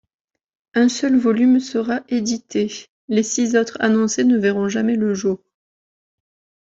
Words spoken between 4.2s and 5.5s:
ne verront jamais le jour.